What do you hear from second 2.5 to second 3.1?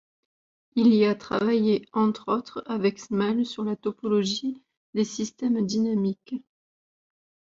avec